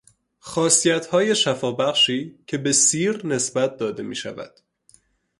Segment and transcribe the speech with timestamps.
[0.39, 4.51] خاصیتهای شفابخشی که به سیر نسبت داده میشود